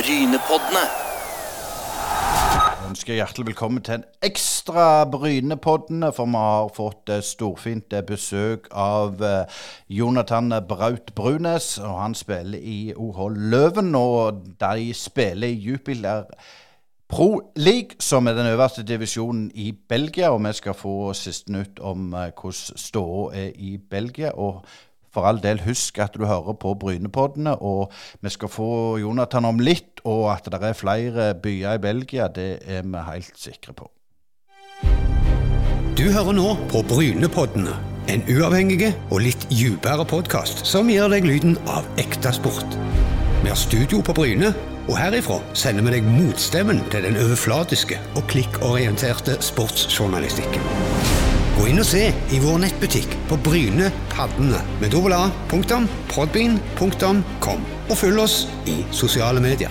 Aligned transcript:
Brynepoddene. 0.00 0.82
Jeg 2.80 2.88
ønsker 2.88 3.14
hjertelig 3.14 3.46
velkommen 3.50 3.82
til 3.84 3.98
en 3.98 4.04
ekstra 4.24 5.04
Brynepoddene, 5.12 6.08
for 6.16 6.30
vi 6.30 6.40
har 6.40 6.70
fått 6.72 7.12
eh, 7.12 7.20
storfint 7.20 7.92
eh, 7.92 8.04
besøk 8.06 8.70
av 8.72 9.20
eh, 9.20 9.60
Jonathan 9.92 10.54
Braut 10.68 11.12
Brunes. 11.14 11.76
og 11.78 12.00
Han 12.00 12.16
spiller 12.16 12.58
i 12.58 12.94
OH 12.96 13.28
Løven, 13.52 13.94
og 13.94 14.40
de 14.62 14.94
spiller 14.96 15.52
i 15.52 15.60
Jupiler 15.68 16.24
Pro 17.08 17.52
League, 17.56 18.00
som 18.00 18.26
er 18.26 18.38
den 18.38 18.48
øverste 18.54 18.82
divisjonen 18.82 19.50
i 19.54 19.72
Belgia. 19.88 20.30
Og 20.30 20.40
vi 20.46 20.52
skal 20.52 20.74
få 20.74 21.12
siste 21.12 21.52
nytt 21.52 21.80
om 21.80 22.14
hvordan 22.14 22.78
ståa 22.88 23.34
er 23.34 23.50
i 23.54 23.76
Belgia. 23.90 24.32
og 24.32 24.64
for 25.14 25.26
all 25.26 25.40
del, 25.42 25.62
husk 25.66 25.98
at 26.02 26.16
du 26.16 26.26
hører 26.26 26.56
på 26.60 26.74
Brynepoddene, 26.80 27.56
og 27.60 27.92
vi 28.22 28.32
skal 28.32 28.52
få 28.52 28.72
Jonathan 29.02 29.48
om 29.48 29.62
litt, 29.62 30.02
og 30.04 30.30
at 30.34 30.50
det 30.52 30.62
er 30.62 30.78
flere 30.78 31.32
byer 31.34 31.78
i 31.78 31.82
Belgia, 31.82 32.28
det 32.28 32.50
er 32.66 32.86
vi 32.86 33.06
helt 33.10 33.38
sikre 33.38 33.76
på. 33.76 33.90
Du 35.98 36.06
hører 36.08 36.32
nå 36.32 36.54
på 36.70 36.80
Brynepoddene, 36.88 37.74
en 38.10 38.22
uavhengig 38.30 38.94
og 39.10 39.20
litt 39.26 39.42
dypere 39.50 40.06
podkast 40.08 40.64
som 40.66 40.88
gir 40.90 41.10
deg 41.12 41.26
lyden 41.28 41.58
av 41.68 41.86
ekte 42.00 42.32
sport. 42.34 42.78
Vi 43.42 43.48
har 43.48 43.58
studio 43.58 44.00
på 44.04 44.14
Bryne, 44.16 44.54
og 44.88 44.96
herifra 44.98 45.38
sender 45.54 45.86
vi 45.86 45.98
deg 45.98 46.08
motstemmen 46.08 46.80
til 46.92 47.04
den 47.06 47.18
overflatiske 47.20 48.00
og 48.16 48.24
klikkorienterte 48.32 49.38
sportsjournalistikken. 49.44 51.29
Gå 51.60 51.66
inn 51.68 51.82
og 51.82 51.84
se 51.84 52.06
i 52.32 52.38
vår 52.40 52.62
nettbutikk 52.62 53.10
på 53.28 53.36
Bryne 53.44 53.90
Paddene 54.08 54.62
med 54.80 54.94
dobbel 54.94 55.12
A, 55.12 55.26
og 57.90 57.96
følg 58.00 58.20
oss 58.22 58.36
i 58.64 58.78
sosiale 58.96 59.42
medier. 59.44 59.68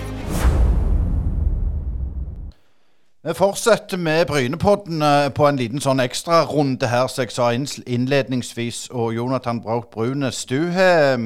Vi 3.26 3.34
fortsetter 3.34 3.98
med 3.98 4.26
Brynepodden 4.30 5.02
på 5.34 5.48
en 5.48 5.58
liten 5.58 5.82
sånn 5.82 5.98
ekstrarunde 6.06 6.86
her, 6.86 7.10
som 7.10 7.26
jeg 7.26 7.34
sa 7.34 7.50
innledningsvis. 7.50 8.86
Og 8.94 9.16
Jonathan 9.18 9.58
Braut 9.58 9.90
Brunes, 9.90 10.44
du 10.46 10.70
har, 10.70 11.18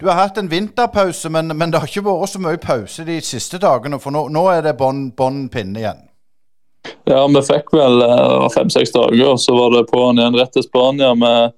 du 0.00 0.08
har 0.08 0.22
hatt 0.22 0.40
en 0.40 0.48
vinterpause, 0.50 1.28
men, 1.28 1.52
men 1.52 1.70
det 1.70 1.84
har 1.84 1.92
ikke 1.92 2.08
vært 2.08 2.32
så 2.32 2.40
mye 2.40 2.56
pause 2.56 3.04
de 3.04 3.20
siste 3.20 3.60
dagene, 3.60 4.00
for 4.00 4.16
nå, 4.16 4.30
nå 4.32 4.48
er 4.48 4.64
det 4.64 4.78
bånn 4.80 5.50
pinne 5.52 5.84
igjen. 5.84 6.06
Ja, 7.08 7.24
vi 7.26 7.42
fikk 7.46 7.72
vel 7.74 8.02
eh, 8.04 8.46
fem-seks 8.54 8.92
dager, 8.94 9.32
og 9.32 9.40
så 9.42 9.56
var 9.56 9.74
det 9.74 9.88
på'n 9.90 10.20
igjen 10.20 10.38
rett 10.38 10.52
til 10.54 10.64
Spania 10.66 11.12
med 11.18 11.52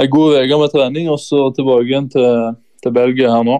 ei 0.00 0.08
god 0.12 0.38
uke 0.40 0.58
med 0.62 0.72
trening, 0.74 1.10
og 1.12 1.20
så 1.20 1.48
tilbake 1.56 1.88
igjen 1.90 2.08
til, 2.12 2.56
til 2.82 2.94
Belgia 2.96 3.32
her 3.34 3.46
nå. 3.48 3.58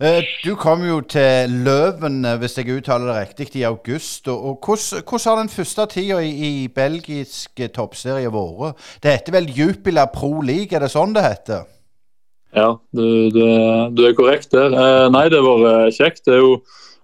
Eh, 0.00 0.22
Du 0.44 0.54
kom 0.60 0.82
jo 0.84 1.00
til 1.08 1.52
Løven, 1.66 2.24
eh, 2.28 2.36
hvis 2.40 2.58
jeg 2.58 2.68
uttaler 2.76 3.12
det 3.12 3.20
riktig, 3.22 3.48
i 3.56 3.64
august. 3.68 4.28
og, 4.28 4.58
hvordan, 4.64 5.02
hvordan 5.08 5.30
har 5.30 5.38
den 5.40 5.54
første 5.54 5.86
tida 5.94 6.18
i, 6.20 6.32
i 6.50 6.68
belgisk 6.68 7.62
toppserie 7.74 8.32
vært? 8.32 8.76
Det 9.02 9.14
heter 9.16 9.38
vel 9.38 9.48
Jupiler 9.56 10.10
Pro 10.12 10.40
League, 10.40 10.72
er 10.76 10.84
det 10.84 10.92
sånn 10.92 11.16
det 11.16 11.24
heter? 11.24 11.64
Ja, 12.56 12.76
du, 12.92 13.28
du, 13.34 13.42
du 13.92 14.04
er 14.06 14.14
korrekt 14.16 14.52
der. 14.52 14.72
Nei, 15.12 15.26
det 15.28 15.42
har 15.44 15.58
vært 15.60 15.96
kjekt. 15.96 16.22
Det 16.24 16.38
er 16.38 16.40
jo 16.40 16.54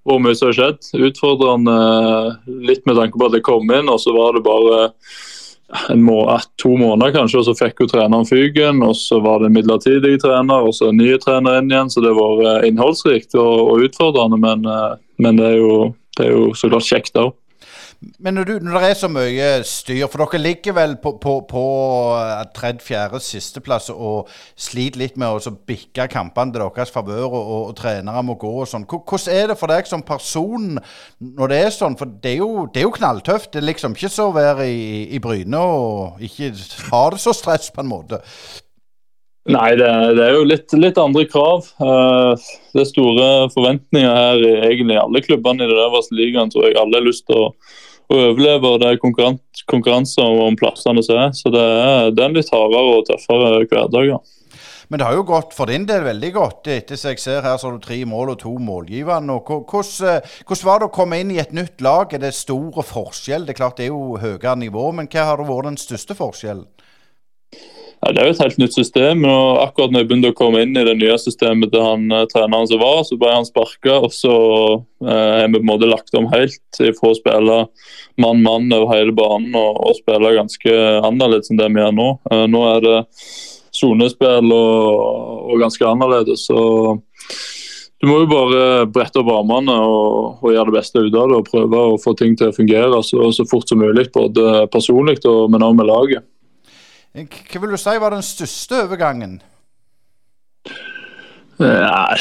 hvor 0.06 0.22
mye 0.22 0.36
som 0.38 0.50
har 0.50 0.56
skjedd. 0.58 0.88
Utfordrende 1.08 1.76
eh, 1.76 2.54
litt 2.70 2.86
med 2.88 2.98
tanke 2.98 3.18
på 3.18 3.28
at 3.28 3.36
jeg 3.38 3.46
kom 3.46 3.70
inn, 3.70 3.90
og 3.90 4.00
så 4.02 4.14
var 4.16 4.36
det 4.36 4.44
bare 4.46 4.80
må, 5.96 6.18
eh, 6.30 6.46
to 6.60 6.74
måneder 6.76 7.14
kanskje, 7.14 7.40
og 7.40 7.46
så 7.48 7.56
fikk 7.56 7.84
jo 7.84 7.90
treneren 7.92 8.28
fyken. 8.28 8.82
Og 8.86 8.96
så 8.98 9.20
var 9.24 9.40
det 9.40 9.50
en 9.50 9.56
midlertidig 9.56 10.18
trener, 10.22 10.66
og 10.66 10.74
så 10.76 10.90
en 10.90 11.00
ny 11.00 11.14
trener 11.22 11.60
inn 11.60 11.70
igjen. 11.72 11.92
Så 11.92 12.04
det 12.04 12.14
var 12.18 12.38
vært 12.40 12.68
innholdsrikt 12.68 13.38
og, 13.38 13.54
og 13.72 13.86
utfordrende, 13.88 14.40
men, 14.42 14.66
eh, 14.66 14.96
men 15.22 15.40
det, 15.40 15.52
er 15.54 15.62
jo, 15.62 15.76
det 16.18 16.26
er 16.26 16.34
jo 16.36 16.50
så 16.58 16.72
klart 16.72 16.90
kjekt 16.90 17.22
òg. 17.22 17.32
Men 18.18 18.34
når, 18.34 18.44
du, 18.48 18.52
når 18.64 18.78
det 18.78 18.88
er 18.90 18.96
så 18.98 19.08
mye 19.10 19.48
styr, 19.68 20.06
for 20.10 20.22
dere 20.24 20.40
ligger 20.40 20.74
vel 20.76 20.94
på, 21.02 21.14
på, 21.22 21.34
på 21.50 21.64
eh, 22.18 22.40
tredje-fjerde 22.56 23.20
sisteplass 23.22 23.90
og 23.92 24.30
sliter 24.58 25.02
litt 25.02 25.18
med 25.20 25.30
å 25.30 25.52
bikke 25.68 26.08
kampene 26.10 26.54
til 26.54 26.64
deres 26.64 26.94
favør, 26.94 27.26
og, 27.28 27.38
og, 27.42 27.60
og 27.70 27.76
trenere 27.78 28.24
må 28.26 28.36
gå 28.40 28.50
og 28.64 28.70
sånn. 28.70 28.86
Hvordan 28.90 29.36
er 29.36 29.52
det 29.52 29.58
for 29.60 29.70
deg 29.72 29.90
som 29.90 30.02
person 30.06 30.74
når 31.22 31.52
det 31.52 31.60
er 31.66 31.76
sånn? 31.76 31.98
For 32.00 32.10
det 32.24 32.34
er 32.34 32.42
jo, 32.42 32.66
det 32.72 32.82
er 32.82 32.88
jo 32.88 32.96
knalltøft. 32.98 33.52
Det 33.52 33.62
er 33.62 33.70
liksom 33.70 33.94
ikke 33.98 34.12
så 34.12 34.30
å 34.30 34.36
være 34.36 34.66
i, 34.70 34.82
i 35.14 35.22
Bryne 35.22 35.62
og 35.62 36.26
ikke 36.26 36.52
ha 36.90 37.06
det 37.14 37.22
så 37.22 37.36
stress, 37.36 37.70
på 37.72 37.84
en 37.84 37.92
måte. 37.92 38.22
Nei, 39.50 39.72
det, 39.74 39.88
det 40.14 40.22
er 40.22 40.36
jo 40.36 40.42
litt, 40.46 40.70
litt 40.78 40.98
andre 41.02 41.24
krav. 41.26 41.66
Eh, 41.82 42.50
det 42.74 42.84
er 42.84 42.90
store 42.90 43.30
forventninger 43.50 44.10
her 44.10 44.42
i 44.42 44.98
alle 45.00 45.22
klubbene 45.24 45.66
i 45.66 45.70
det 45.70 45.80
øverste 45.82 46.14
ligaen. 46.14 46.50
tror 46.52 46.68
jeg 46.68 46.78
alle 46.78 47.00
har 47.00 47.08
lyst 47.08 47.26
til 47.26 47.48
å, 47.48 47.48
og 48.12 48.78
det 48.82 48.88
er 48.88 49.00
konkurran 49.00 49.40
konkurranse 49.70 50.22
om, 50.22 50.56
plassene 50.58 51.02
som 51.04 51.18
er. 51.18 51.34
Så 51.36 51.52
det 51.52 51.62
er, 51.62 52.12
en 52.12 52.36
litt 52.36 52.52
hardere 52.52 52.98
og 52.98 53.08
tøffere 53.08 53.64
hverdag. 53.64 54.08
Ja. 54.08 54.20
Men 54.92 55.00
det 55.00 55.06
har 55.06 55.16
jo 55.16 55.24
gått 55.24 55.54
for 55.56 55.70
din 55.72 55.86
del 55.88 56.02
veldig 56.04 56.30
godt. 56.34 56.68
Etter 56.68 56.98
som 57.00 57.14
jeg 57.14 57.22
ser 57.22 57.46
her, 57.46 57.56
så 57.56 57.70
har 57.70 57.78
du 57.78 57.84
tre 57.84 58.02
mål 58.04 58.34
og 58.34 58.42
to 58.42 58.52
målgivende. 58.60 59.38
Hvordan 59.40 60.10
eh, 60.10 60.34
hvordan 60.44 60.68
var 60.68 60.82
det 60.82 60.88
å 60.90 60.92
komme 60.92 61.20
inn 61.22 61.32
i 61.32 61.40
et 61.40 61.54
nytt 61.56 61.80
lag? 61.80 62.12
Er 62.12 62.20
det 62.20 62.34
store 62.36 62.84
forskjell? 62.84 63.46
Det 63.48 63.54
er 63.54 63.60
klart 63.62 63.80
det 63.80 63.86
er 63.86 63.94
jo 63.94 64.20
høyere 64.20 64.58
nivå, 64.60 64.90
men 64.98 65.08
hva 65.08 65.30
har 65.30 65.40
vært 65.48 65.70
den 65.70 65.80
største 65.80 66.18
forskjellen? 66.18 66.68
Ja, 68.02 68.10
det 68.10 68.18
er 68.18 68.26
jo 68.26 68.34
et 68.34 68.40
helt 68.42 68.58
nytt 68.58 68.74
system. 68.74 69.20
og 69.30 69.60
Akkurat 69.62 69.92
når 69.94 70.02
jeg 70.02 70.08
begynte 70.10 70.32
å 70.32 70.34
komme 70.34 70.64
inn 70.64 70.74
i 70.74 70.82
det 70.88 70.96
nye 70.98 71.14
systemet 71.22 71.70
til 71.70 71.84
han 71.84 72.08
eh, 72.10 72.24
treneren 72.32 72.66
som 72.66 72.80
var, 72.82 73.04
så 73.06 73.18
ble 73.20 73.30
han 73.30 73.46
sparka. 73.46 74.00
Og 74.02 74.10
så 74.10 74.34
eh, 75.06 75.44
vi 75.46 75.60
på 75.60 75.62
en 75.62 75.70
måte 75.70 75.90
lagt 75.90 76.18
om 76.18 76.26
helt 76.32 76.82
fra 76.98 77.12
å 77.12 77.18
spille 77.18 77.60
mann-mann 78.18 78.74
over 78.74 78.90
hele 78.96 79.14
banen 79.14 79.54
og, 79.54 79.78
og 79.86 80.00
spille 80.00 80.34
ganske 80.34 80.74
annerledes 81.06 81.52
enn 81.52 81.62
det 81.62 81.70
vi 81.70 81.82
gjør 81.84 81.94
nå. 82.00 82.08
Eh, 82.32 82.44
nå 82.50 82.64
er 82.72 82.84
det 82.88 82.98
sonespill 83.72 84.50
og, 84.50 84.98
og 85.54 85.62
ganske 85.62 85.86
annerledes. 85.94 86.48
så 86.50 86.58
du 88.02 88.08
må 88.10 88.16
jo 88.24 88.26
bare 88.26 88.62
brette 88.90 89.20
opp 89.20 89.28
armene 89.30 89.76
og, 89.78 90.42
og 90.42 90.50
gjøre 90.50 90.72
det 90.72 90.78
beste 90.80 90.98
ut 90.98 91.14
av 91.14 91.30
det 91.30 91.36
og 91.38 91.46
prøve 91.46 91.86
å 91.92 91.98
få 92.02 92.16
ting 92.18 92.34
til 92.34 92.50
å 92.50 92.56
fungere 92.56 92.98
så, 93.06 93.28
så 93.30 93.46
fort 93.46 93.70
som 93.70 93.78
mulig, 93.78 94.08
både 94.10 94.66
personlig 94.74 95.20
og 95.22 95.46
men 95.54 95.62
også 95.62 95.78
med 95.78 95.90
laget. 95.92 96.26
Eh, 97.14 97.26
Hva 97.28 97.60
vil 97.62 97.74
du 97.74 97.80
si 97.80 97.96
var 98.00 98.14
den 98.14 98.24
største 98.24 98.84
overgangen? 98.86 99.40
Ja, 101.60 102.16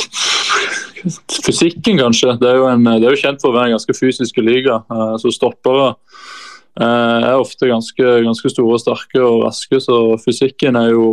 Fysikken, 1.01 1.97
kanskje. 1.97 2.35
Det 2.41 2.49
er, 2.49 2.59
jo 2.59 2.67
en, 2.69 2.83
det 2.85 3.07
er 3.07 3.15
jo 3.15 3.21
kjent 3.23 3.41
for 3.41 3.49
å 3.49 3.55
være 3.55 3.71
en 3.71 3.77
ganske 3.77 3.95
fysisk 3.97 4.37
liga. 4.43 4.81
Eh, 4.91 5.15
Så 5.23 5.31
stoppere 5.33 5.93
eh, 6.77 7.29
er 7.31 7.39
ofte 7.39 7.69
ganske, 7.71 8.11
ganske 8.27 8.51
store, 8.53 8.77
sterke 8.83 9.23
og 9.23 9.45
raske, 9.47 9.79
så 9.81 10.01
fysikken 10.21 10.77
er 10.77 10.91
jo 10.93 11.07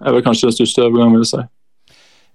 er 0.00 0.14
vel 0.14 0.22
kanskje 0.24 0.48
den 0.48 0.56
største 0.60 0.84
overgangen, 0.86 1.16
vil 1.18 1.26
jeg 1.26 1.32
si. 1.34 1.42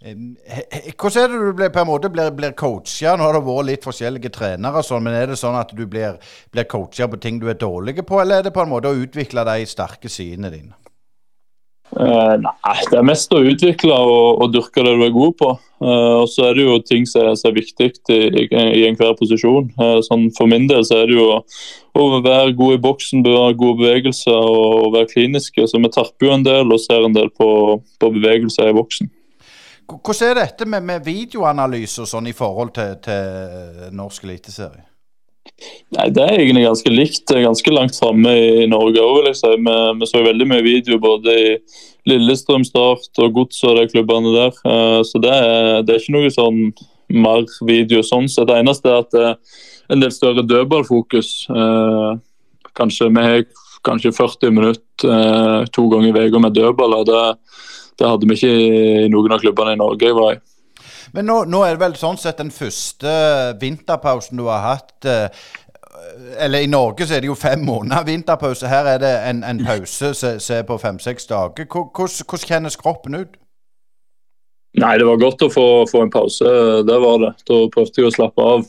Hvordan 0.06 1.24
er 1.24 1.32
det 1.32 1.42
du 1.42 1.54
blir, 1.58 1.70
på 1.74 1.82
en 1.82 1.90
måte 1.90 2.12
blir, 2.14 2.30
blir 2.38 2.54
coacha? 2.54 3.16
Nå 3.18 3.26
har 3.26 3.34
det 3.34 3.46
vært 3.48 3.70
litt 3.72 3.88
forskjellige 3.88 4.30
trenere, 4.36 4.84
sånn, 4.86 5.02
men 5.08 5.18
er 5.18 5.32
det 5.32 5.40
sånn 5.42 5.58
at 5.58 5.74
du 5.74 5.86
blir, 5.90 6.20
blir 6.54 6.68
coacha 6.70 7.10
på 7.10 7.18
ting 7.22 7.40
du 7.42 7.50
er 7.50 7.58
dårlig 7.58 7.98
på, 8.06 8.20
eller 8.22 8.40
er 8.40 8.46
det 8.46 8.54
på 8.54 8.62
en 8.62 8.74
måte 8.76 8.92
å 8.92 9.00
utvikle 9.02 9.48
de 9.48 9.66
sterke 9.70 10.12
sidene 10.12 10.54
dine? 10.54 10.76
Eh, 11.96 12.36
nei, 12.42 12.80
det 12.90 12.98
er 12.98 13.06
mest 13.08 13.32
å 13.32 13.40
utvikle 13.46 13.96
og, 13.96 14.42
og 14.44 14.54
dyrke 14.54 14.84
det 14.84 14.94
du 14.98 15.04
er 15.06 15.14
god 15.16 15.36
på. 15.40 15.52
Eh, 15.86 16.14
og 16.22 16.28
så 16.32 16.50
er 16.50 16.58
det 16.58 16.66
jo 16.66 16.78
ting 16.84 17.06
som 17.08 17.30
er, 17.30 17.38
er 17.38 17.56
viktig 17.56 17.90
i, 18.12 18.18
i, 18.42 18.46
i 18.82 18.86
enhver 18.88 19.14
posisjon. 19.20 19.70
Eh, 19.80 20.00
sånn 20.08 20.28
for 20.36 20.50
min 20.52 20.68
del 20.72 20.84
så 20.88 21.04
er 21.04 21.12
det 21.12 21.16
jo 21.16 21.28
å, 21.38 22.08
være 22.26 22.56
god 22.58 22.78
i 22.78 22.82
boksen, 22.84 23.24
bevare 23.26 23.56
gode 23.60 23.84
bevegelser 23.84 24.36
og, 24.36 24.66
og 24.82 24.96
være 24.98 25.12
kliniske. 25.14 25.68
Så 25.70 25.80
vi 25.80 25.94
terper 25.94 26.28
jo 26.28 26.34
en 26.36 26.48
del 26.48 26.74
og 26.74 26.82
ser 26.84 27.06
en 27.06 27.16
del 27.16 27.32
på, 27.38 27.50
på 28.02 28.12
bevegelser 28.18 28.74
i 28.74 28.76
boksen. 28.76 29.12
Hvordan 29.86 30.32
er 30.32 30.42
dette 30.42 30.66
med, 30.66 30.84
med 30.84 31.06
videoanalyse 31.06 32.04
og 32.04 32.10
sånn 32.10 32.28
i 32.30 32.36
forhold 32.36 32.74
til, 32.76 32.96
til 33.06 33.96
norsk 33.96 34.26
eliteserie? 34.28 34.86
Nei, 35.96 36.08
Det 36.10 36.24
er 36.24 36.40
egentlig 36.40 36.66
ganske 36.66 36.92
likt. 36.92 37.32
Ganske 37.32 37.74
langt 37.74 37.98
framme 38.00 38.32
i 38.34 38.66
Norge 38.70 39.02
òg, 39.04 39.22
Liksom. 39.28 39.68
Vi, 39.68 39.76
vi 40.00 40.10
så 40.10 40.24
veldig 40.26 40.48
mye 40.50 40.66
video 40.66 40.98
både 41.00 41.36
i 41.38 41.52
Lillestrøm, 42.10 42.66
Start 42.68 43.22
og 43.22 43.34
Gods 43.38 43.62
og 43.64 43.78
de 43.80 43.88
klubbene 43.94 44.34
der. 44.36 44.58
Eh, 44.66 45.02
Så 45.06 45.22
det 45.22 45.32
er, 45.32 45.84
det 45.86 45.96
er 45.96 46.02
ikke 46.02 46.18
noe 46.18 46.34
sånn 46.34 46.60
mer 47.14 47.46
video 47.68 48.02
sånn 48.06 48.28
sett. 48.32 48.50
Det 48.50 48.58
eneste 48.58 48.90
er 48.90 49.04
at 49.04 49.14
det 49.14 49.28
er 49.30 49.38
en 49.94 50.02
del 50.02 50.14
større 50.14 50.46
dødballfokus. 50.46 51.36
Eh, 51.50 52.12
Kanskje 52.76 53.08
vi 53.14 53.22
har 53.24 53.46
kanskje 53.86 54.12
40 54.18 54.52
minutter 54.52 55.12
eh, 55.14 55.66
to 55.72 55.86
ganger 55.94 56.18
i 56.18 56.28
uka 56.28 56.42
med 56.42 56.58
dødballer. 56.58 57.06
Det, 57.08 57.22
det 58.00 58.10
hadde 58.10 58.28
vi 58.28 58.38
ikke 58.38 58.52
i 58.52 59.10
noen 59.12 59.36
av 59.36 59.44
klubbene 59.44 59.76
i 59.76 59.80
Norge 59.80 60.10
jeg 60.10 60.18
var 60.18 60.36
i. 60.36 60.42
Men 61.16 61.30
nå, 61.30 61.38
nå 61.48 61.62
er 61.64 61.76
det 61.76 61.84
vel 61.86 61.96
sånn 62.00 62.18
sett 62.20 62.42
den 62.42 62.52
første 62.52 63.12
vinterpausen 63.62 64.40
du 64.40 64.50
har 64.50 64.66
hatt 64.66 65.08
eh, 65.08 65.46
Eller 66.44 66.66
i 66.66 66.68
Norge 66.68 67.08
så 67.08 67.16
er 67.16 67.24
det 67.24 67.30
jo 67.30 67.38
fem 67.40 67.64
måneder 67.64 68.04
vinterpause. 68.08 68.68
Her 68.68 68.90
er 68.96 69.00
det 69.00 69.14
en, 69.30 69.44
en 69.48 69.64
pause 69.64 70.12
som 70.18 70.58
er 70.58 70.68
på 70.68 70.78
fem-seks 70.82 71.30
dager. 71.32 71.70
Hvordan 71.72 72.44
kjennes 72.44 72.76
kroppen 72.82 73.16
ut? 73.22 73.40
Nei, 74.76 74.98
det 75.00 75.08
var 75.08 75.22
godt 75.22 75.46
å 75.46 75.52
få, 75.52 75.66
få, 75.88 76.04
en 76.04 76.12
pause. 76.12 76.52
Det 76.84 76.98
var 77.00 77.22
det. 77.24 77.32
Da 77.48 77.62
prøvde 77.72 78.02
jeg 78.02 78.10
å 78.10 78.16
slappe 78.18 78.48
av. 78.56 78.66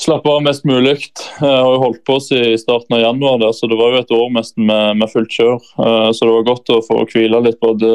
Slappe 0.00 0.30
av 0.32 0.40
mest 0.42 0.64
mulig. 0.64 0.96
Jeg 1.12 1.44
har 1.44 1.68
jo 1.74 1.82
holdt 1.82 2.00
på 2.08 2.16
siden 2.24 2.56
starten 2.58 2.96
av 2.96 3.02
januar, 3.04 3.36
der, 3.42 3.52
så 3.52 3.68
det 3.68 3.76
var 3.76 3.92
jo 3.92 4.00
et 4.00 4.14
år 4.16 4.32
nesten 4.32 4.64
med, 4.66 4.96
med 5.02 5.12
fullt 5.12 5.36
kjør. 5.36 5.60
Eh, 5.60 6.08
så 6.16 6.26
det 6.26 6.32
var 6.38 6.48
godt 6.48 6.72
å 6.72 6.80
få 6.86 7.02
hvile 7.12 7.42
litt 7.44 7.60
både 7.60 7.92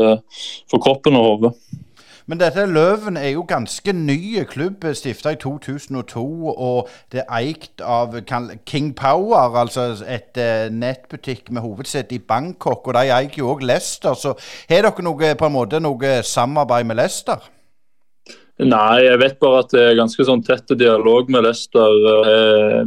for 0.70 0.84
kroppen 0.84 1.18
og 1.18 1.28
hodet. 1.32 1.54
Men 2.28 2.42
dette 2.42 2.66
Løven 2.68 3.16
er 3.18 3.30
jo 3.32 3.46
ganske 3.48 3.94
ny 3.96 4.44
klubb, 4.52 4.84
stifta 5.00 5.32
i 5.32 5.40
2002. 5.40 6.24
Og 6.52 6.90
det 7.12 7.24
er 7.24 7.36
eikt 7.40 7.80
av 7.82 8.18
King 8.68 8.92
Power, 8.96 9.56
altså 9.56 9.94
et 10.04 10.36
uh, 10.36 10.68
nettbutikk 10.68 11.48
med 11.56 11.64
hovedsete 11.64 12.20
i 12.20 12.20
Bangkok. 12.20 12.84
Og 12.84 12.98
de 13.00 13.06
eier 13.08 13.32
jo 13.40 13.54
òg 13.54 13.64
Leicester. 13.64 14.14
Så 14.20 14.36
har 14.68 14.84
dere 14.90 15.08
noe, 15.08 15.36
på 15.40 15.48
en 15.48 15.56
måte 15.56 15.80
noe 15.80 16.18
samarbeid 16.28 16.92
med 16.92 17.00
Leicester? 17.00 17.48
Nei, 18.58 19.04
jeg 19.06 19.20
vet 19.22 19.36
bare 19.38 19.62
at 19.62 19.74
det 19.76 19.82
er 19.84 19.98
ganske 20.00 20.24
sånn 20.26 20.42
tett 20.42 20.72
dialog 20.80 21.28
med 21.30 21.46
Leicester 21.46 22.08
eh, 22.26 22.80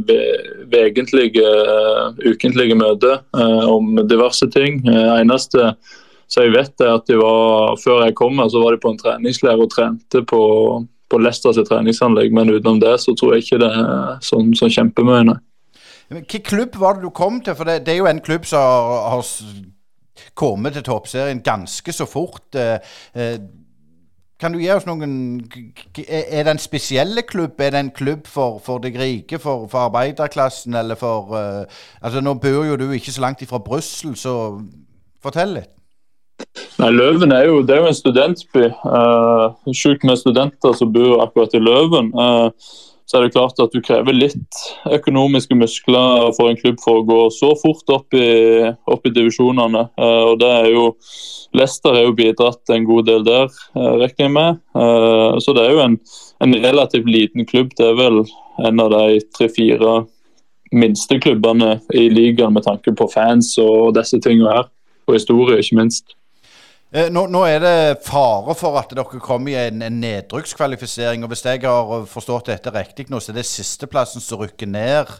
ved 0.67 0.79
egentlige 0.81 1.45
uh, 1.47 2.11
ukentlige 2.27 2.75
møter 2.75 3.21
eh, 3.37 3.69
om 3.71 4.01
diverse 4.03 4.49
ting. 4.51 4.81
Eh, 4.83 5.13
eneste 5.21 5.71
så 6.31 6.45
jeg 6.45 6.53
vet 6.55 6.83
er 6.83 6.93
at 6.95 7.07
de 7.07 7.17
var, 7.19 7.75
Før 7.79 8.05
jeg 8.05 8.15
kom 8.19 8.39
her, 8.39 8.49
så 8.51 8.61
var 8.63 8.75
de 8.75 8.81
på 8.83 8.91
en 8.91 8.99
treningsleir 8.99 9.59
og 9.59 9.71
trente 9.71 10.21
på, 10.27 10.43
på 11.11 11.19
sitt 11.31 11.67
treningsanlegg. 11.67 12.31
Men 12.35 12.51
utenom 12.51 12.79
det 12.79 12.93
så 13.03 13.15
tror 13.15 13.35
jeg 13.35 13.43
ikke 13.45 13.59
det 13.63 13.71
er 13.71 14.21
sånn, 14.23 14.53
sånn 14.55 14.71
kjempemye, 14.71 15.25
nei. 15.27 15.39
Hvilken 16.11 16.43
klubb 16.47 16.75
var 16.79 16.95
det 16.95 17.07
du 17.07 17.11
kom 17.15 17.39
til? 17.43 17.55
For 17.55 17.67
det, 17.67 17.81
det 17.87 17.93
er 17.93 17.99
jo 17.99 18.07
en 18.11 18.23
klubb 18.23 18.47
som 18.47 18.59
har, 18.59 19.11
har 19.11 19.27
kommet 20.39 20.75
til 20.75 20.85
toppserien 20.87 21.43
ganske 21.43 21.95
så 21.95 22.07
fort. 22.07 22.47
Eh, 22.55 22.79
eh, 23.15 23.35
kan 24.41 24.53
du 24.53 24.59
gi 24.59 24.71
oss 24.73 24.87
noen 24.89 25.11
Er 26.07 26.45
det 26.45 26.53
en 26.55 26.61
spesielle 26.61 27.21
klubb? 27.27 27.59
Er 27.61 27.75
det 27.75 27.79
en 27.79 27.91
klubb 27.93 28.25
for, 28.27 28.57
for 28.63 28.81
deg 28.83 28.97
rike, 28.99 29.39
for, 29.39 29.67
for, 29.69 29.85
arbeiderklassen, 29.87 30.75
eller 30.77 30.97
for 30.99 31.35
uh, 31.35 31.83
Altså, 32.01 32.23
nå 32.25 32.33
bor 32.41 32.65
jo 32.65 32.79
du 32.79 32.89
ikke 32.91 33.13
så 33.13 33.21
langt 33.21 33.43
ifra 33.45 33.61
Brussel, 33.61 34.15
så 34.17 34.33
fortell 35.21 35.55
litt. 35.59 35.71
Nei, 36.81 36.89
Løven 36.89 37.31
er 37.35 37.45
jo, 37.45 37.59
det 37.61 37.75
er 37.75 37.83
jo 37.83 37.89
en 37.91 37.97
studentby. 37.97 38.63
Uh, 38.81 39.73
Sjukt 39.77 40.05
med 40.07 40.17
studenter 40.17 40.73
som 40.73 40.89
bor 40.93 41.21
akkurat 41.21 41.53
i 41.53 41.61
Løven. 41.61 42.09
Uh, 42.17 42.49
så 43.11 43.17
er 43.19 43.25
det 43.25 43.33
klart 43.35 43.57
at 43.59 43.73
du 43.75 43.81
krever 43.83 44.15
litt 44.15 44.59
økonomiske 44.87 45.55
muskler 45.59 46.29
for 46.37 46.47
en 46.47 46.55
klubb 46.55 46.77
for 46.79 47.01
å 47.01 47.07
gå 47.09 47.17
så 47.35 47.49
fort 47.59 47.91
opp 47.91 48.15
i, 48.15 48.63
opp 48.87 49.09
i 49.09 49.11
divisjonene. 49.11 49.81
Uh, 49.99 50.29
og 50.29 50.37
det 50.39 50.51
er 50.61 50.67
jo 50.71 50.85
Leicester 51.59 51.97
har 51.97 52.05
jo 52.07 52.13
bidratt 52.15 52.71
en 52.71 52.87
god 52.87 53.09
del 53.09 53.25
der, 53.27 53.51
uh, 53.75 53.97
regner 53.99 54.23
jeg 54.23 54.33
med. 54.37 54.61
Uh, 54.71 55.35
så 55.43 55.51
det 55.57 55.65
er 55.65 55.75
jo 55.75 55.83
en, 55.83 55.99
en, 56.45 56.55
relativt 56.63 57.11
liten 57.11 57.43
klubb. 57.49 57.75
Det 57.75 57.89
er 57.89 57.99
vel 57.99 58.21
en 58.63 58.79
av 58.85 58.95
de 58.95 59.19
tre-fire 59.35 59.97
minste 60.71 61.19
klubbene 61.19 61.81
i 61.91 62.07
ligaen 62.07 62.55
med 62.55 62.63
tanke 62.63 62.95
på 62.95 63.11
fans 63.11 63.57
og 63.59 63.91
disse 63.99 64.23
tingene 64.23 64.55
her. 64.55 64.71
Og 65.09 65.19
historie, 65.19 65.59
ikke 65.59 65.81
minst. 65.81 66.15
Eh, 66.91 67.07
nå, 67.07 67.21
nå, 67.31 67.45
er 67.47 67.61
det 67.63 68.01
fare 68.03 68.51
for 68.59 68.75
at 68.75 68.91
dere 68.91 69.19
kommer 69.23 69.53
i 69.53 69.69
en, 69.69 69.79
en 69.85 69.99
nedrykkskvalifisering. 70.01 71.23
og 71.23 71.31
Hvis 71.31 71.45
jeg 71.45 71.61
har 71.63 72.03
forstått 72.11 72.51
dette 72.51 72.73
riktig 72.75 73.05
nå, 73.07 73.21
så 73.23 73.31
er 73.31 73.39
det 73.39 73.45
sisteplassen 73.47 74.23
som 74.23 74.41
rykker 74.41 74.67
ned 74.67 75.13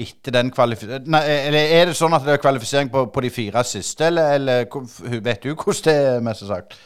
etter 0.00 0.32
den 0.32 0.52
kvalifiseringen 0.54 1.18
Eller 1.18 1.74
er 1.76 1.90
det 1.90 1.98
sånn 1.98 2.16
at 2.16 2.24
det 2.24 2.38
er 2.38 2.40
kvalifisering 2.40 2.88
på, 2.88 3.04
på 3.12 3.24
de 3.26 3.32
fire 3.34 3.64
siste, 3.68 4.06
eller, 4.08 4.32
eller 4.38 5.20
vet 5.20 5.44
du 5.44 5.50
hvordan 5.52 5.84
det 5.90 5.96
er, 5.98 6.24
mest 6.24 6.46
sagt? 6.48 6.78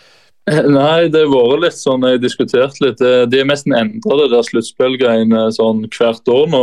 Nei, 0.79 1.07
det 1.09 1.23
har 1.23 1.31
vært 1.33 1.63
litt 1.63 1.77
sånn, 1.79 2.03
jeg 2.05 2.19
har 2.19 2.21
diskutert 2.21 2.81
litt. 2.85 3.01
De 3.01 3.39
er 3.41 3.47
nesten 3.49 3.73
endra 3.77 4.19
det 4.21 4.27
der 4.35 4.45
sluttspillgreiene 4.45 5.47
sånn 5.57 5.87
hvert 5.89 6.29
år 6.29 6.51
nå. 6.53 6.63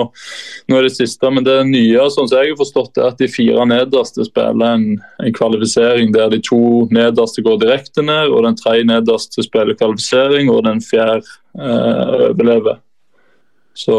Nå 0.69 0.77
er 0.77 0.85
det 0.85 0.93
siste, 0.93 1.31
men 1.33 1.47
det 1.47 1.55
nye 1.69 2.03
sånn 2.13 2.29
som 2.29 2.37
jeg 2.37 2.53
har 2.53 2.59
forstått 2.59 3.01
er 3.01 3.09
at 3.09 3.21
de 3.21 3.29
fire 3.31 3.65
nederste 3.65 4.27
spiller 4.27 4.77
en, 4.77 4.85
en, 5.17 5.33
kvalifisering 5.33 6.13
der 6.13 6.29
de 6.33 6.41
to 6.45 6.61
nederste 6.93 7.41
går 7.45 7.57
direkte 7.63 8.05
ned, 8.05 8.29
og 8.29 8.45
den 8.45 8.59
tredje 8.59 8.85
nederste 8.91 9.47
spiller 9.47 9.77
kvalifisering, 9.79 10.53
og 10.53 10.61
den 10.69 10.83
fjerde 10.85 11.25
eh, 11.57 12.29
overlever. 12.29 12.77
Så 13.73 13.97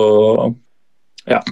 ja. 1.26 1.42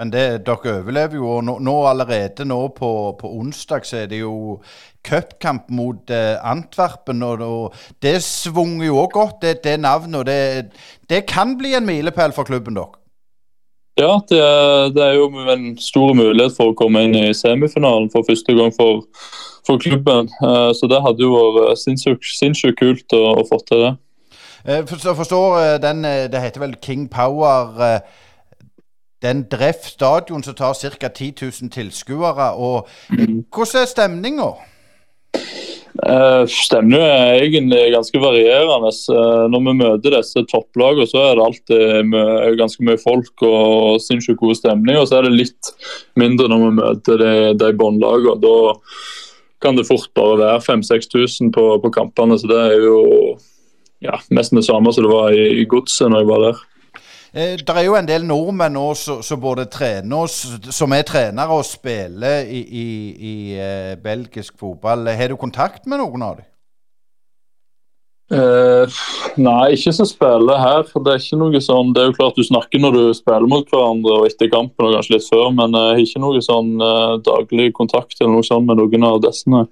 Men 0.00 0.08
det, 0.08 0.46
dere 0.46 0.78
overlever 0.78 1.18
jo. 1.18 1.26
og 1.28 1.42
nå, 1.44 1.58
nå 1.60 1.74
Allerede 1.90 2.46
nå 2.48 2.60
på, 2.72 2.90
på, 3.20 3.32
onsdag 3.42 3.84
så 3.84 3.98
er 4.02 4.06
det 4.08 4.22
jo 4.22 4.56
cupkamp 5.04 5.68
mot 5.76 6.12
eh, 6.14 6.38
Antwerpen. 6.40 7.20
Og, 7.26 7.42
og, 7.44 7.74
det 8.00 8.16
svunger 8.24 8.86
jo 8.86 9.02
òg 9.02 9.12
godt, 9.18 9.42
det, 9.42 9.58
det 9.66 9.76
navnet. 9.84 10.22
og 10.22 10.24
det, 10.26 10.72
det, 11.10 11.26
kan 11.28 11.52
bli 11.60 11.74
en 11.76 11.88
milepæl 11.88 12.32
for 12.32 12.48
klubben 12.48 12.80
deres? 12.80 12.96
Ja, 14.00 14.14
det 14.30 14.38
er, 14.40 14.88
det 14.96 15.02
er, 15.04 15.18
jo 15.18 15.26
en 15.52 15.74
stor 15.76 16.14
mulighet 16.16 16.56
for 16.56 16.72
å 16.72 16.78
komme 16.78 17.02
inn 17.04 17.18
i 17.18 17.34
semifinalen 17.36 18.08
for 18.08 18.24
første 18.24 18.56
gang 18.56 18.72
for, 18.72 19.04
for 19.68 19.82
klubben. 19.82 20.30
Uh, 20.40 20.70
så 20.72 20.88
det 20.88 21.02
hadde 21.04 21.26
jo 21.26 21.34
vært 21.58 21.82
sinnssykt 21.82 22.80
kult 22.80 23.18
å, 23.18 23.20
å 23.42 23.44
få 23.50 23.60
til 23.68 23.84
det. 23.84 23.92
Jeg 24.64 24.88
forstår, 24.88 25.20
forstår 25.20 25.60
den, 25.84 26.02
Det 26.32 26.40
heter 26.40 26.64
vel 26.64 26.78
King 26.80 27.04
Power. 27.12 28.00
Den 29.22 29.44
Dreff 29.52 29.84
stadion 29.84 30.42
som 30.42 30.54
tar 30.56 30.74
ca. 30.74 31.08
10 31.08 31.34
000 31.42 31.70
tilskuere. 31.70 32.52
Og 32.56 32.88
hvordan 33.10 33.82
er 33.82 33.88
stemninga? 33.90 34.50
Uh, 36.00 36.46
Stemningen 36.48 37.02
er 37.02 37.42
egentlig 37.42 37.80
ganske 37.92 38.20
varierende. 38.22 38.92
Uh, 39.12 39.44
når 39.52 39.64
vi 39.66 39.74
møter 39.82 40.16
disse 40.16 40.44
topplagene, 40.48 41.04
så 41.10 41.24
er 41.26 41.36
det 41.36 41.44
alltid 41.44 42.56
ganske 42.56 42.86
mye 42.86 43.00
folk 43.02 43.44
og 43.44 44.00
sinnssykt 44.00 44.40
god 44.40 44.56
stemning. 44.56 44.96
Og 44.96 45.08
så 45.10 45.18
er 45.18 45.28
det 45.28 45.36
litt 45.36 45.72
mindre 46.16 46.48
når 46.48 46.64
vi 46.64 46.76
møter 46.78 47.20
de, 47.20 47.34
de 47.60 47.72
båndlagene. 47.76 48.38
Da 48.40 48.56
kan 49.60 49.76
det 49.76 49.88
fort 49.88 50.08
bare 50.16 50.38
være 50.40 50.64
5000-6000 50.64 51.52
på, 51.52 51.66
på, 51.84 51.92
kampene. 51.92 52.38
Så 52.40 52.48
det 52.48 52.60
er 52.70 52.80
jo 52.80 53.00
ja, 54.00 54.16
nesten 54.32 54.56
det 54.56 54.64
samme 54.64 54.92
som 54.96 55.04
det 55.04 55.12
var 55.12 55.36
i, 55.36 55.60
i 55.60 55.68
Godset 55.68 56.08
når 56.08 56.24
jeg 56.24 56.32
var 56.32 56.46
der. 56.46 56.62
Eh, 57.30 57.56
det 57.62 57.74
er 57.76 57.86
jo 57.86 57.96
en 57.98 58.08
del 58.08 58.24
nordmenn 58.26 58.74
nå 58.74 58.86
som 58.98 59.42
både 59.42 59.68
trener 59.70 60.30
som 60.74 60.94
er 60.96 61.06
trenere 61.06 61.54
og 61.54 61.66
spiller 61.68 62.48
i, 62.50 62.60
i, 62.60 62.86
i 63.32 63.34
uh, 63.54 63.94
belgisk 64.02 64.56
fotball. 64.58 65.06
Har 65.14 65.30
du 65.30 65.38
kontakt 65.38 65.86
med 65.86 66.02
noen 66.02 66.26
av 66.26 66.40
dem? 66.40 66.50
Eh, 68.30 68.98
nei, 69.42 69.72
ikke 69.74 69.92
som 69.94 70.06
spiller 70.06 70.60
her. 70.62 70.84
Det 70.86 71.12
er 71.12 71.22
ikke 71.22 71.38
noe 71.40 71.60
sånn, 71.64 71.90
det 71.96 72.02
er 72.02 72.10
jo 72.10 72.16
klart 72.20 72.38
du 72.38 72.46
snakker 72.46 72.82
når 72.82 72.94
du 72.94 73.02
spiller 73.18 73.50
mot 73.50 73.66
hverandre 73.72 74.20
og 74.20 74.26
etter 74.28 74.50
kampen 74.52 74.86
og 74.86 74.94
kanskje 74.94 75.16
litt 75.16 75.26
før, 75.26 75.48
men 75.56 75.74
eh, 75.74 76.02
ikke 76.04 76.22
noe 76.22 76.42
sånn 76.44 76.76
eh, 76.78 77.16
daglig 77.26 77.72
kontakt 77.74 78.14
eller 78.20 78.36
noe 78.36 78.46
sånt 78.46 78.68
med 78.68 78.78
noen 78.78 79.06
av 79.08 79.18
disse. 79.26 79.64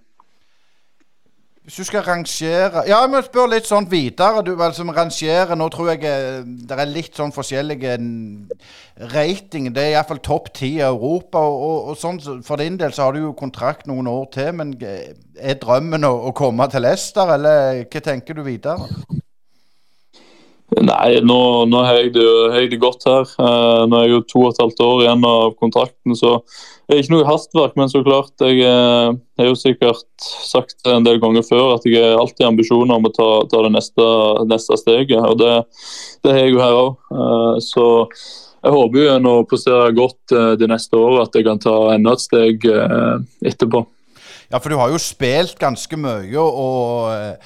Hvis 1.69 1.77
du 1.77 1.85
skal 1.85 2.01
rangere 2.01 2.83
Ja, 2.89 3.03
jeg 3.03 3.11
må 3.13 3.21
spørre 3.21 3.51
litt 3.53 3.67
sånn 3.69 3.85
videre. 3.91 4.41
Du 4.41 4.55
altså, 4.57 4.87
rangerer 4.89 5.53
Nå 5.59 5.67
tror 5.69 5.91
jeg 5.91 6.07
eh, 6.09 6.39
det 6.65 6.79
er 6.81 6.89
litt 6.89 7.19
sånn 7.19 7.35
forskjellige 7.35 7.99
rating. 9.13 9.67
Det 9.77 9.83
er 9.83 9.91
iallfall 9.99 10.23
topp 10.25 10.49
ti 10.57 10.71
i 10.79 10.87
Europa. 10.87 11.43
Og, 11.45 11.61
og, 11.67 11.91
og, 11.91 11.99
sånn, 12.01 12.23
For 12.47 12.57
din 12.57 12.81
del 12.81 12.97
så 12.97 13.05
har 13.05 13.13
du 13.13 13.21
jo 13.21 13.35
kontrakt 13.37 13.85
noen 13.85 14.09
år 14.09 14.25
til, 14.33 14.49
men 14.57 14.73
eh, 14.81 15.13
er 15.37 15.61
drømmen 15.61 16.09
å, 16.09 16.15
å 16.31 16.33
komme 16.33 16.71
til 16.73 16.87
Leicester, 16.89 17.37
eller 17.37 17.85
hva 17.85 18.05
tenker 18.07 18.41
du 18.41 18.47
videre? 18.49 18.89
Nei, 20.79 21.19
nå, 21.25 21.39
nå 21.67 21.81
har, 21.83 21.97
jeg 21.99 22.13
jeg 22.13 22.71
det, 22.71 22.79
godt 22.83 23.07
her. 23.09 23.27
Uh, 23.41 23.85
nå 23.89 23.99
er 23.99 24.05
jeg 24.07 24.13
jo 24.13 24.25
to 24.31 24.43
og 24.45 24.51
et 24.53 24.61
halvt 24.63 24.83
år 24.85 25.03
igjen 25.05 25.25
av 25.27 25.55
kontrakten, 25.59 26.15
så 26.19 26.37
det 26.87 26.95
er 26.95 27.03
ikke 27.03 27.15
noe 27.17 27.27
hastverk. 27.29 27.75
Men 27.79 27.91
så 27.91 28.03
klart, 28.07 28.35
jeg 28.45 28.63
uh, 28.63 29.17
har 29.41 29.51
jo 29.51 29.59
sikkert 29.59 30.07
sagt 30.23 30.87
en 30.87 31.07
del 31.07 31.19
ganger 31.23 31.47
før 31.47 31.77
at 31.77 31.89
jeg 31.89 32.05
har 32.05 32.21
alltid 32.21 32.47
ambisjoner 32.51 32.95
om 32.95 33.09
å 33.09 33.15
ta, 33.15 33.29
ta 33.51 33.65
det 33.67 33.73
neste, 33.75 34.09
neste, 34.51 34.79
steget. 34.81 35.19
Og 35.19 35.41
det, 35.43 35.55
det 36.23 36.35
har 36.37 36.47
jeg 36.47 36.55
jo 36.55 36.63
her 36.63 36.79
òg. 36.79 36.97
Eh, 37.15 37.59
så 37.65 37.87
jeg 38.59 38.75
håper 38.75 39.03
jo 39.03 39.19
å 39.33 39.37
presterer 39.49 39.95
godt 39.97 40.35
de 40.61 40.69
neste 40.71 40.99
årene, 40.99 41.27
at 41.27 41.39
jeg 41.39 41.47
kan 41.47 41.63
ta 41.63 41.77
enda 41.95 42.15
et 42.15 42.25
steg 42.25 42.67
etterpå. 43.47 43.85
Ja, 44.49 44.59
for 44.59 44.73
du 44.73 44.79
har 44.81 44.91
jo 44.91 44.99
spilt 45.01 45.59
ganske 45.61 45.99
mye, 46.01 46.43
og 46.43 47.39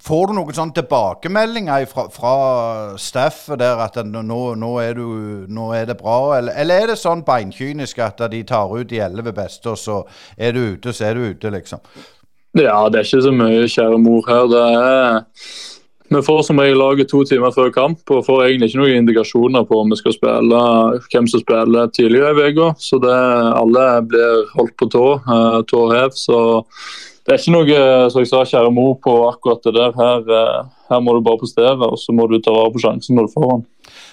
Får 0.00 0.30
du 0.30 0.32
noen 0.38 0.56
sånne 0.56 0.76
tilbakemeldinger 0.78 1.84
fra, 1.90 2.06
fra 2.12 2.34
staffet 3.00 3.60
der 3.60 3.82
at 3.84 3.98
nå, 4.06 4.22
nå, 4.56 4.70
er 4.80 4.94
du, 4.96 5.08
nå, 5.52 5.66
er 5.76 5.90
det 5.90 5.98
bra, 6.00 6.38
eller, 6.38 6.56
eller, 6.56 6.80
er 6.80 6.92
det 6.92 6.96
sånn 7.00 7.24
beinkynisk 7.26 8.00
at 8.06 8.22
de 8.32 8.40
tar 8.48 8.72
ut 8.72 8.88
de 8.88 9.02
elleve 9.04 9.34
beste, 9.36 9.74
og 9.74 9.78
så 9.80 9.98
er 10.40 10.56
du 10.56 10.62
ute, 10.72 10.94
så 10.96 11.10
er 11.10 11.20
du 11.20 11.26
ute, 11.28 11.52
liksom? 11.52 11.84
Ja, 12.56 12.88
det 12.88 13.02
er 13.02 13.06
ikke 13.06 13.26
så 13.28 13.34
mye 13.34 13.68
kjære 13.70 13.98
mor 14.02 14.24
her. 14.26 14.48
Det 14.50 14.62
er 14.78 15.20
vi 16.10 16.22
får 16.26 16.42
som 16.42 16.58
regel 16.58 16.80
laget 16.80 17.08
to 17.10 17.20
timer 17.28 17.52
før 17.54 17.68
kamp 17.74 18.10
og 18.10 18.24
får 18.26 18.48
egentlig 18.48 18.70
ikke 18.70 18.80
noen 18.80 18.96
indikasjoner 19.02 19.66
på 19.68 19.78
om 19.78 19.92
vi 19.92 19.98
skal 20.00 20.16
spille, 20.16 20.62
hvem 21.12 21.28
som 21.30 21.42
spiller 21.44 21.92
tidligere 21.94 22.34
i 22.34 22.50
uka. 22.50 22.72
Så 22.82 22.98
det, 23.02 23.14
alle 23.60 23.84
blir 24.10 24.42
holdt 24.56 24.74
på 24.80 24.90
tå, 24.90 25.06
uh, 25.28 25.60
tå 25.70 25.84
hev. 25.94 26.10
Så 26.18 26.40
det 27.30 27.36
er 27.36 27.42
ikke 27.44 27.54
noe 27.54 27.80
som 28.10 28.24
jeg 28.24 28.30
sa, 28.32 28.42
kjære 28.48 28.72
mor, 28.74 28.96
på 29.04 29.12
akkurat 29.28 29.62
det 29.62 29.76
der. 29.76 29.92
Her, 29.94 30.24
eh, 30.34 30.70
her 30.90 31.02
må 31.04 31.14
du 31.14 31.20
bare 31.22 31.38
prestere, 31.38 31.76
og 31.78 31.98
så 32.00 32.14
må 32.16 32.26
du 32.26 32.40
ta 32.42 32.54
vare 32.56 32.72
på 32.74 32.82
sjansen 32.82 33.14
når 33.14 33.28
du 33.28 33.34
får 33.36 33.50
den. 33.52 33.66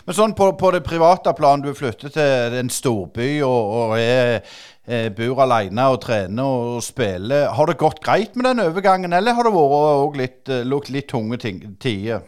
Men 0.05 0.17
sånn 0.19 0.35
på, 0.37 0.51
på 0.59 0.71
det 0.75 0.83
private 0.85 1.33
plan, 1.37 1.63
du 1.63 1.71
flytter 1.75 2.13
til 2.13 2.57
en 2.59 2.69
storby 2.71 3.39
og, 3.47 3.73
og 3.79 3.95
er, 3.97 4.43
er, 4.87 5.11
bor 5.15 5.43
alene 5.43 5.89
og 5.91 5.99
trener 6.05 6.47
og 6.47 6.81
spiller. 6.85 7.49
Har 7.53 7.69
det 7.69 7.77
gått 7.81 8.01
greit 8.05 8.35
med 8.35 8.49
den 8.49 8.63
overgangen, 8.65 9.13
eller 9.13 9.37
har 9.37 9.47
det 9.47 9.53
vært 9.53 10.19
litt, 10.21 10.55
litt, 10.71 10.91
litt 10.95 11.09
tunge 11.11 11.39
tider? 11.43 12.25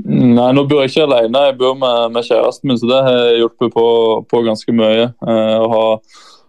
Nei, 0.00 0.48
nå 0.56 0.64
bor 0.64 0.80
jeg 0.80 0.94
ikke 0.94 1.06
alene, 1.08 1.46
jeg 1.50 1.58
bor 1.60 1.74
med, 1.76 2.14
med 2.14 2.24
kjæresten 2.24 2.70
min, 2.70 2.78
så 2.80 2.88
det 2.88 3.00
har 3.04 3.22
hjulpet 3.36 3.72
på, 3.74 3.86
på 4.30 4.42
ganske 4.46 4.72
mye. 4.72 5.10
Eh, 5.12 5.56
å 5.60 5.70
ha 5.74 5.86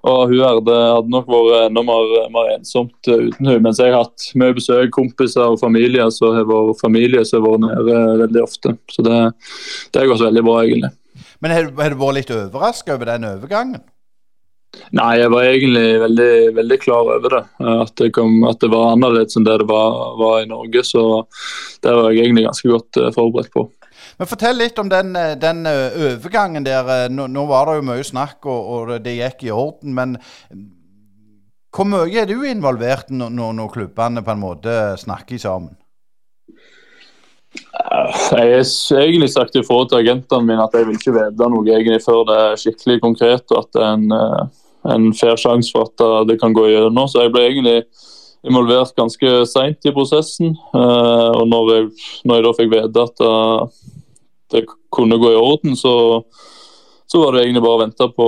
og 0.02 0.32
hun 0.32 0.40
hadde, 0.42 0.76
hadde 0.96 1.14
nok 1.14 1.28
vært 1.30 1.68
enda 1.68 1.84
mer, 1.86 2.14
mer, 2.34 2.48
ensomt 2.56 3.06
uten 3.06 3.50
hun. 3.52 3.60
Mens 3.62 3.78
jeg 3.82 3.94
har 3.94 4.08
hatt 4.08 4.32
mye 4.40 4.56
besøk, 4.58 4.90
kompiser 4.96 5.54
og 5.54 5.60
familie, 5.62 6.08
så 6.14 6.32
har 6.40 6.48
vår 6.50 6.74
familie 6.80 7.22
så 7.28 7.38
har 7.38 7.46
vært 7.46 7.66
nede 7.68 8.00
veldig 8.24 8.42
ofte. 8.42 8.74
Så 8.90 9.06
det, 9.06 9.20
det 9.94 10.02
har 10.02 10.10
gått 10.10 10.26
veldig 10.26 10.46
bra, 10.48 10.58
egentlig. 10.66 10.92
Men 11.42 11.54
har 11.54 11.70
du 11.70 11.78
vært 11.78 12.18
litt 12.18 12.34
overraska 12.34 12.98
over 12.98 13.14
den 13.14 13.30
overgangen? 13.30 13.84
Nei, 14.96 15.20
jeg 15.20 15.32
var 15.34 15.46
egentlig 15.48 15.88
veldig, 16.00 16.32
veldig 16.56 16.78
klar 16.80 17.10
over 17.18 17.34
det. 17.36 17.42
At 17.74 17.94
det, 18.00 18.12
kom, 18.16 18.40
at 18.48 18.62
det 18.64 18.72
var 18.72 18.94
annerledes 18.94 19.36
enn 19.38 19.48
det 19.48 19.58
det 19.64 19.68
var, 19.68 19.98
var, 20.20 20.40
i 20.44 20.50
Norge. 20.50 20.84
Så 20.88 21.04
det 21.84 21.96
var 21.96 22.12
jeg 22.12 22.26
egentlig 22.26 22.46
ganske 22.48 22.72
godt 22.72 23.00
eh, 23.02 23.12
forberedt 23.16 23.52
på. 23.56 23.66
Men 24.20 24.30
Fortell 24.30 24.60
litt 24.62 24.80
om 24.82 24.92
den, 24.92 25.12
eh, 25.20 25.34
den 25.40 25.66
eh, 25.68 25.98
overgangen 26.12 26.68
der. 26.68 27.10
Nå, 27.12 27.28
nå, 27.32 27.46
var 27.52 27.68
det 27.68 27.82
jo 27.82 27.90
mye 27.92 28.08
snakk, 28.08 28.40
og, 28.46 28.62
og, 28.62 28.94
det 29.04 29.18
gikk 29.18 29.46
i 29.50 29.52
orden. 29.56 29.96
Men 29.98 30.16
hvor 31.76 31.88
mye 31.88 32.24
er 32.24 32.32
du 32.32 32.40
involvert 32.48 33.12
når, 33.12 33.36
når 33.60 33.76
klubbene 33.76 34.24
på 34.24 34.36
en 34.36 34.44
måte 34.44 34.80
snakker 35.04 35.40
sammen? 35.40 35.76
Jeg 37.52 38.32
har 38.32 39.00
egentlig 39.04 39.28
sagt 39.34 39.56
ifra 39.60 39.84
til 39.84 40.00
agentene 40.00 40.48
mine 40.48 40.64
at 40.64 40.76
jeg 40.76 40.88
vil 40.88 40.96
ikke 40.96 41.12
vite 41.18 41.48
noe 41.52 41.68
egentlig 41.68 42.00
før 42.06 42.22
det 42.30 42.38
er 42.40 42.60
skikkelig 42.62 43.02
konkret 43.04 43.52
og 43.52 43.66
at 43.66 43.74
det 43.76 43.82
er 43.84 43.98
en, 43.98 44.52
en 44.90 45.12
fair 45.14 45.38
sjanse 45.38 45.74
for 45.74 45.90
at 45.90 46.28
det 46.30 46.40
kan 46.42 46.54
gå 46.56 46.68
gjennom. 46.72 47.08
Så 47.10 47.26
jeg 47.26 47.34
ble 47.34 47.46
egentlig 47.50 47.78
involvert 48.48 48.96
ganske 48.98 49.34
seint 49.50 49.86
i 49.86 49.94
prosessen. 49.94 50.56
Og 50.74 51.44
når 51.50 51.74
jeg, 51.74 51.90
når 52.26 52.40
jeg 52.40 52.46
da 52.48 52.54
fikk 52.58 52.72
vite 52.74 53.06
at 53.06 53.26
det 54.52 54.66
kunne 54.92 55.20
gå 55.22 55.32
i 55.32 55.40
orden, 55.40 55.78
så, 55.80 55.94
så 57.08 57.22
var 57.22 57.36
det 57.36 57.46
egentlig 57.46 57.64
bare 57.64 57.78
å 57.78 57.84
vente 57.84 58.08
på 58.18 58.28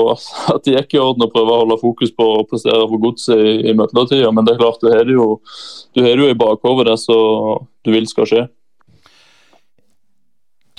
at 0.53 0.65
det 0.65 0.77
gikk 0.77 0.97
i 0.97 1.03
orden 1.03 1.25
og 1.25 1.33
prøve 1.33 1.55
å 1.55 1.61
holde 1.63 1.79
fokus 1.81 2.13
på 2.15 2.29
å 2.37 2.45
prestere 2.49 2.85
for 2.85 3.01
godset 3.03 3.39
i, 3.41 3.55
i 3.71 3.77
mellomtida. 3.77 4.31
Men 4.31 4.47
det 4.47 4.55
er 4.55 4.61
klart, 4.61 4.83
du 4.83 4.91
har 4.93 5.07
det 5.07 5.17
jo 5.17 6.29
i 6.29 6.37
bakhodet, 6.37 6.91
det 6.91 6.99
som 7.01 7.65
du 7.83 7.93
vil 7.95 8.09
skal 8.09 8.29
skje. 8.29 8.45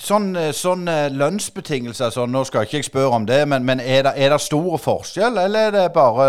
Sånn, 0.04 0.34
sånn 0.52 0.84
lønnsbetingelser 1.16 2.10
sånn, 2.12 2.32
Nå 2.34 2.42
skal 2.44 2.66
ikke 2.66 2.82
jeg 2.82 2.88
spørre 2.90 3.16
om 3.16 3.24
det, 3.28 3.40
men, 3.48 3.64
men 3.64 3.80
er, 3.80 4.02
det, 4.04 4.12
er 4.20 4.34
det 4.34 4.40
store 4.44 4.76
forskjell, 4.76 5.38
eller 5.40 5.70
er 5.70 5.76
det 5.78 5.84
bare 5.94 6.26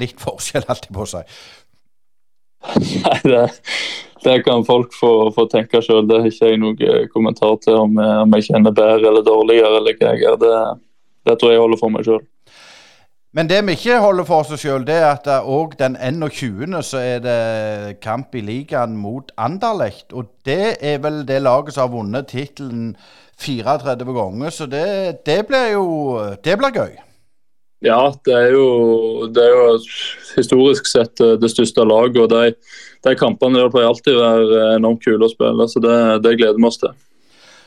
litt 0.00 0.20
forskjell, 0.26 0.66
alltid 0.68 0.92
på 0.92 1.06
seg? 1.08 1.38
Nei, 3.04 3.18
det, 3.24 3.46
det 4.24 4.42
kan 4.44 4.64
folk 4.64 4.94
få, 4.96 5.12
få 5.36 5.46
tenke 5.52 5.82
sjøl. 5.84 6.06
Det 6.08 6.20
har 6.20 6.30
ikke 6.30 6.52
jeg 6.52 6.60
noen 6.60 6.84
eh, 6.84 7.02
kommentar 7.12 7.58
til 7.64 7.76
om, 7.76 7.98
jeg, 8.00 8.20
om 8.24 8.36
jeg 8.38 8.46
kjenner 8.48 8.76
bedre 8.76 9.10
eller 9.10 9.26
dårligere. 9.26 9.80
eller 9.80 9.98
hva 9.98 10.12
jeg 10.14 10.24
gjør. 10.24 10.38
Det, 10.40 10.54
det 11.28 11.36
tror 11.40 11.52
jeg 11.52 11.64
holder 11.64 11.80
for 11.80 11.92
meg 11.92 12.08
sjøl. 12.08 12.22
Men 13.34 13.48
det 13.50 13.64
vi 13.66 13.74
ikke 13.74 13.98
holder 13.98 14.26
for 14.28 14.44
oss 14.44 14.62
sjøl, 14.62 14.84
det 14.86 14.94
er 14.94 15.08
at 15.08 15.26
òg 15.26 15.72
den 15.80 15.96
21. 15.98 16.76
så 16.86 17.00
er 17.02 17.22
det 17.24 17.98
kamp 18.04 18.34
i 18.38 18.42
ligaen 18.46 18.94
mot 18.94 19.32
Anderlecht. 19.34 20.12
Og 20.14 20.28
det 20.46 20.76
er 20.78 21.00
vel 21.02 21.24
det 21.26 21.40
laget 21.42 21.74
som 21.74 21.88
har 21.88 21.96
vunnet 21.96 22.30
tittelen 22.30 22.92
34 23.42 24.14
ganger, 24.14 24.54
så 24.54 24.68
det, 24.70 25.24
det 25.26 25.40
blir 25.48 25.72
jo 25.72 25.86
Det 26.44 26.54
blir 26.58 26.70
gøy. 26.70 26.94
Ja, 27.84 28.12
det 28.24 28.32
er, 28.32 28.52
jo, 28.54 29.26
det 29.28 29.42
er 29.44 29.50
jo 29.52 29.64
historisk 30.38 30.86
sett 30.88 31.20
eh, 31.20 31.34
det 31.36 31.50
største 31.52 31.84
laget. 31.84 32.16
og 32.22 32.30
de, 32.30 32.54
de 33.04 33.16
kampene 33.18 33.60
der 33.60 33.72
pleier 33.72 33.90
alltid 33.90 34.16
å 34.16 34.22
være 34.22 34.68
enormt 34.78 35.02
kule 35.04 35.26
å 35.26 35.32
spille, 35.32 35.66
så 35.68 35.82
det, 35.84 35.98
det, 36.24 36.38
gleder 36.38 36.56
vi 36.56 36.70
oss 36.70 36.80
til. 36.80 36.94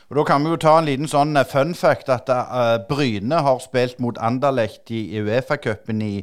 Og 0.08 0.16
Da 0.16 0.22
kan 0.24 0.44
vi 0.44 0.48
jo 0.48 0.56
ta 0.56 0.78
en 0.78 0.86
liten 0.88 1.08
sånn 1.08 1.36
eh, 1.36 1.44
fun 1.44 1.74
fact 1.76 2.08
at 2.08 2.30
uh, 2.32 2.78
Bryne 2.88 3.42
har 3.44 3.58
spilt 3.60 3.98
mot 4.00 4.16
Anderlecht 4.16 4.88
i 4.88 5.02
Uefa-cupen 5.20 6.00
i 6.00 6.14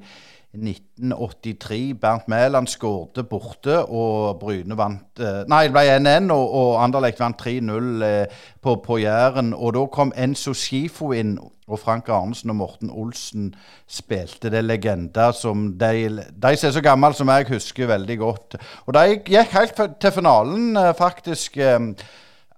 1983. 0.56 1.94
Bernt 2.02 2.26
Mæland 2.32 2.72
skårte 2.72 3.28
borte, 3.30 3.84
og 3.86 4.40
Bryne 4.42 4.74
vant 4.80 5.22
uh, 5.22 5.44
Nei, 5.52 5.68
det 5.68 5.76
ble 5.76 5.86
1-1, 6.00 6.34
og, 6.34 6.56
og 6.64 6.82
Anderlecht 6.82 7.22
vant 7.22 7.38
3-0 7.46 8.02
uh, 8.02 8.42
på, 8.58 8.76
på 8.88 9.00
Jæren. 9.04 9.54
Og 9.54 9.76
da 9.78 9.86
kom 9.94 10.16
Enzo 10.18 10.58
Schifo 10.58 11.14
inn, 11.14 11.38
og 11.70 11.82
Frank 11.86 12.10
Arnesen 12.10 12.56
og 12.56 12.62
Morten 12.64 12.90
Olsen 12.90 13.54
spilte 13.86 14.50
det 14.54 14.66
legender 14.66 15.34
som 15.38 15.76
de, 15.78 16.26
de 16.34 16.58
som 16.58 16.72
er 16.72 16.78
så 16.80 16.88
gamle 16.90 17.14
som 17.14 17.30
jeg, 17.30 17.52
husker 17.54 17.94
veldig 17.94 18.22
godt. 18.26 18.62
Og 18.90 18.98
de 18.98 19.08
gikk 19.14 19.54
helt 19.54 19.90
til 20.02 20.18
finalen, 20.22 20.74
faktisk. 20.98 21.62
Uh, 21.62 21.92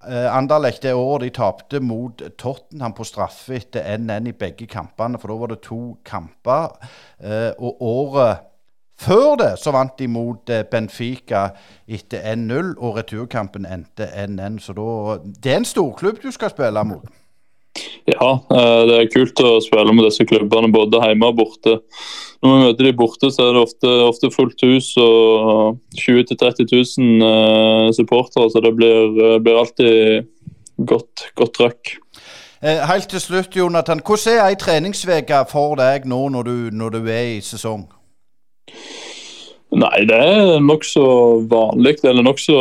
Anderlecht 0.07 0.83
det 0.83 0.93
året 0.95 1.25
de 1.25 1.29
tapte 1.35 1.79
mot 1.83 2.21
Tottenham 2.37 2.93
på 2.97 3.05
straffe 3.07 3.57
etter 3.57 3.85
1-1 3.97 4.29
i 4.31 4.35
begge 4.37 4.67
kampene, 4.71 5.19
for 5.19 5.31
da 5.31 5.39
var 5.41 5.51
det 5.53 5.61
to 5.65 5.81
kamper. 6.05 6.77
Uh, 7.19 7.51
og 7.57 7.81
året 7.81 8.45
før 8.97 9.35
det 9.37 9.51
så 9.61 9.71
vant 9.75 9.97
de 9.99 10.07
mot 10.09 10.49
uh, 10.49 10.63
Benfica 10.71 11.49
etter 11.87 12.23
1-0, 12.33 12.73
og 12.77 12.97
returkampen 12.97 13.67
endte 13.69 14.09
1-1. 14.09 14.59
Så 14.63 14.77
da, 14.77 14.89
det 15.43 15.53
er 15.53 15.61
en 15.61 15.71
storklubb 15.73 16.21
du 16.23 16.31
skal 16.31 16.53
spille 16.53 16.83
mot. 16.87 17.07
Ja, 18.07 18.29
det 18.87 18.95
er 18.95 19.09
kult 19.11 19.41
å 19.43 19.57
spille 19.59 19.91
med 19.91 20.05
disse 20.07 20.23
klubbene 20.27 20.71
både 20.71 21.01
hjemme 21.03 21.27
og 21.27 21.41
borte. 21.41 21.73
Når 22.43 22.53
vi 22.53 22.63
møter 22.63 22.85
de 22.85 22.93
borte, 22.95 23.29
så 23.33 23.47
er 23.47 23.55
det 23.55 23.63
ofte, 23.65 23.93
ofte 24.05 24.29
fullt 24.31 24.63
hus 24.63 24.91
og 25.01 25.79
20 25.97 26.27
000-30 26.29 26.69
000 27.01 27.93
supportere. 27.97 28.49
Så 28.53 28.61
det 28.61 28.73
blir, 28.77 29.17
eh, 29.25 29.39
blir 29.39 29.57
alltid 29.57 30.27
godt, 30.77 31.31
godt 31.35 31.53
trøkk. 31.57 31.97
Eh, 32.61 32.87
helt 32.87 33.09
til 33.09 33.19
slutt, 33.19 33.55
Jonathan. 33.55 34.01
Hvordan 34.05 34.37
er 34.37 34.45
ei 34.47 34.55
treningsuke 34.55 35.43
for 35.49 35.75
deg 35.75 36.05
nå 36.05 36.29
når 36.29 36.43
du, 36.43 36.55
når 36.71 36.89
du 36.89 36.99
er 37.05 37.37
i 37.37 37.41
sesong? 37.41 37.87
Nei, 39.77 40.05
det 40.07 40.17
er 40.17 40.59
nokså 40.63 41.03
vanlig. 41.49 41.97
Eller 42.03 42.23
nokså 42.23 42.57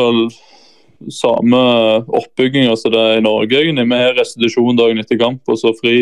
samme 1.13 1.63
oppbygginga 2.07 2.77
som 2.79 2.93
det 2.95 3.01
er 3.01 3.19
i 3.19 3.25
Norge. 3.25 3.61
egentlig. 3.61 3.89
Vi 3.91 4.03
har 4.03 4.15
restitusjon 4.19 4.79
dagen 4.79 5.01
etter 5.03 5.19
kamp 5.21 5.43
og 5.49 5.59
så 5.61 5.73
fri 5.81 5.97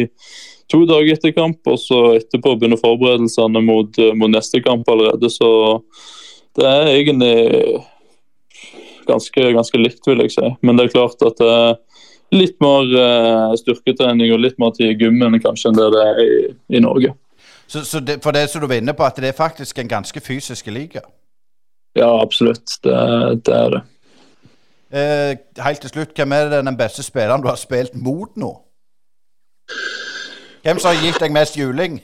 to 0.72 0.84
dager 0.88 1.14
etter 1.14 1.34
kamp, 1.36 1.60
og 1.68 1.78
så 1.80 2.00
etterpå 2.18 2.54
begynner 2.58 2.80
forberedelsene 2.80 3.62
mot, 3.64 3.98
eh, 3.98 4.14
mot, 4.16 4.30
neste 4.32 4.62
kamp 4.64 4.88
allerede. 4.88 5.30
Så 5.30 5.48
det 6.56 6.68
er 6.68 6.92
egentlig 6.92 7.82
ganske, 9.06 9.50
ganske 9.52 9.80
likt, 9.80 10.06
vil 10.06 10.24
jeg 10.24 10.36
si. 10.36 10.54
Men 10.62 10.78
det 10.78 10.88
er 10.88 10.94
klart 10.96 11.26
at 11.26 11.36
det 11.40 11.50
er 11.50 11.76
litt 12.34 12.56
mer 12.64 12.88
uh, 12.98 13.52
styrketrening 13.58 14.32
og 14.34 14.40
litt 14.42 14.56
mer 14.58 14.72
tid 14.74 14.94
i 14.94 15.04
gymmen 15.04 15.36
kanskje 15.42 15.70
enn 15.70 15.76
det 15.76 15.90
det 15.94 16.06
er 16.08 16.22
i, 16.22 16.30
i 16.78 16.80
Norge. 16.82 17.12
Så, 17.66 17.84
så 17.86 18.00
det, 18.00 18.18
for 18.24 18.34
det 18.34 18.48
som 18.50 18.64
du 18.64 18.66
var 18.66 18.80
inne 18.80 18.94
på, 18.96 19.04
at 19.06 19.20
det 19.20 19.30
er 19.30 19.36
faktisk 19.36 19.78
en 19.78 19.90
ganske 19.90 20.20
fysisk 20.20 20.66
liga? 20.72 21.04
Ja, 21.94 22.10
absolutt. 22.20 22.80
Det, 22.82 22.96
det 23.46 23.54
er 23.54 23.76
det. 23.76 23.82
Eh, 24.94 25.36
helt 25.64 25.80
til 25.80 25.90
slutt, 25.90 26.14
hvem 26.14 26.32
er 26.32 26.60
den 26.62 26.76
beste 26.76 27.02
spilleren 27.02 27.42
du 27.42 27.48
har 27.48 27.58
spilt 27.58 27.96
mot 27.98 28.36
nå? 28.36 28.50
Hvem 30.62 30.78
som 30.78 30.94
har 30.94 31.00
gitt 31.02 31.18
deg 31.20 31.34
mest 31.34 31.58
juling? 31.58 31.98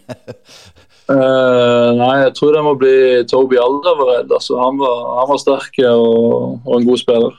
uh, 1.11 1.91
nei, 2.01 2.17
jeg 2.25 2.35
tror 2.35 2.57
det 2.57 2.65
må 2.67 2.75
bli 2.81 2.97
Toby 3.31 3.61
Alderweireld. 3.63 4.35
Altså, 4.35 4.59
han, 4.59 4.83
var, 4.83 4.99
han 5.21 5.31
var 5.31 5.39
sterk 5.39 5.79
og, 5.87 6.59
og, 6.67 6.75
en 6.81 6.91
god 6.91 6.99
spiller. 6.99 7.39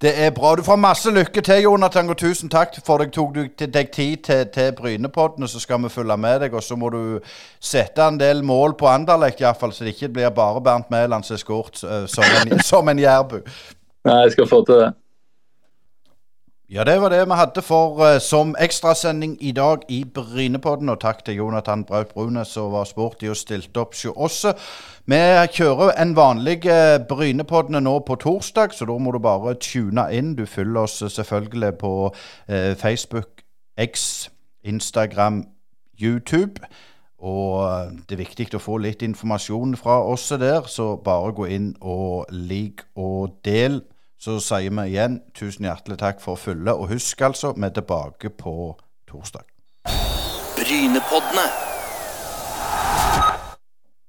Det 0.00 0.14
er 0.22 0.30
bra. 0.30 0.54
Du 0.54 0.62
får 0.62 0.76
masse 0.76 1.10
lykke 1.10 1.40
til, 1.40 1.62
Jonathan, 1.66 2.10
og 2.10 2.16
tusen 2.16 2.50
takk 2.50 2.78
for 2.86 3.02
at 3.02 3.10
du 3.10 3.20
tok 3.20 3.58
deg 3.58 3.90
tid 3.90 4.16
til, 4.16 4.46
til 4.54 4.72
Brynepodden. 4.78 5.48
Så 5.48 5.60
skal 5.60 5.82
vi 5.82 5.90
følge 5.90 6.16
med 6.16 6.40
deg, 6.46 6.54
og 6.54 6.62
så 6.62 6.78
må 6.78 6.94
du 6.94 7.18
sette 7.60 8.06
en 8.06 8.20
del 8.20 8.44
mål 8.46 8.78
på 8.78 8.86
Anderlecht, 8.86 9.42
iallfall, 9.42 9.74
så 9.74 9.84
det 9.84 9.96
ikke 9.98 10.14
blir 10.14 10.30
bare 10.30 10.62
Bernt 10.62 10.94
Mæland 10.94 11.26
som 11.26 11.34
er 11.34 11.42
skåret 11.42 11.84
uh, 11.84 12.04
som 12.06 12.24
en, 12.38 12.60
som 12.72 12.88
en 12.88 12.98
jærbu. 12.98 13.40
Nei, 14.04 14.20
jeg 14.26 14.32
skal 14.32 14.48
få 14.48 14.64
til 14.68 14.82
det. 14.82 14.92
Ja, 16.70 16.84
det 16.84 17.00
var 17.00 17.08
det 17.08 17.26
vi 17.28 17.36
hadde 17.36 17.62
for 17.62 18.00
uh, 18.00 18.18
som 18.20 18.54
ekstrasending 18.60 19.36
i 19.40 19.52
dag 19.52 19.84
i 19.88 20.04
Brynepodden. 20.14 20.88
Og 20.88 21.00
takk 21.00 21.24
til 21.24 21.34
Jonathan 21.34 21.84
Braut 21.84 22.08
Brune 22.08 22.44
som 22.44 22.72
var 22.72 22.84
sporty 22.84 23.28
og 23.28 23.36
stilte 23.36 23.80
opp 23.80 23.94
hos 23.94 24.04
oss. 24.16 24.44
Vi 25.06 25.20
kjører 25.56 25.94
en 26.02 26.16
vanlig 26.16 26.66
uh, 26.66 26.98
Brynepodden 27.08 27.82
nå 27.84 27.98
på 27.98 28.16
torsdag, 28.16 28.72
så 28.72 28.84
da 28.84 28.98
må 28.98 29.12
du 29.12 29.18
bare 29.18 29.54
tune 29.54 30.08
inn. 30.12 30.34
Du 30.36 30.46
følger 30.46 30.80
oss 30.80 31.04
selvfølgelig 31.16 31.72
på 31.78 31.92
uh, 32.10 32.74
Facebook, 32.76 33.44
X, 33.78 34.28
Instagram, 34.64 35.44
YouTube. 36.02 36.60
Og 37.18 37.64
det 38.08 38.18
er 38.18 38.24
viktig 38.24 38.50
å 38.56 38.60
få 38.60 38.82
litt 38.84 39.02
informasjon 39.02 39.76
fra 39.80 40.02
oss 40.04 40.28
der, 40.28 40.66
så 40.68 40.96
bare 40.96 41.32
gå 41.32 41.46
inn 41.46 41.74
og 41.80 42.26
lik 42.32 42.82
og 42.96 43.38
del 43.44 43.80
så 44.24 44.38
sier 44.40 44.72
vi 44.72 44.86
igjen 44.88 45.18
tusen 45.36 45.66
hjertelig 45.68 45.98
takk 46.00 46.22
for 46.22 46.40
følget. 46.40 46.72
Og 46.72 46.88
husk 46.94 47.20
altså, 47.20 47.52
vi 47.52 47.68
er 47.68 47.76
tilbake 47.76 48.32
på 48.32 48.72
torsdag. 49.10 49.44
Brynepoddene. 50.56 51.73